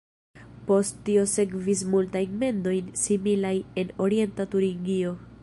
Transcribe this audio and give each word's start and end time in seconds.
Post 0.69 0.95
tio 1.09 1.25
sekvis 1.33 1.83
multaj 1.91 2.23
mendoj 2.45 2.75
similaj 3.05 3.55
en 3.83 3.95
Orienta 4.09 4.53
Turingio. 4.57 5.19